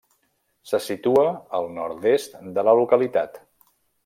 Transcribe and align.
Se 0.71 0.79
situa 0.85 1.27
al 1.59 1.69
nord-est 1.75 2.41
de 2.57 2.65
la 2.69 2.75
localitat. 2.81 3.39